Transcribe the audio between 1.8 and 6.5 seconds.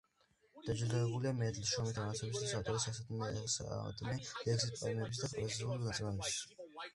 მამაცობისთვის, ავტორია ასამდე ლექსის, პოემების და პროზაული ნაწარმოებების.